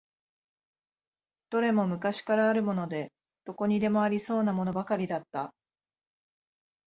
[1.51, 3.13] どれも昔からあるもので、
[3.45, 5.53] どこにでもありそうなものばかりだった。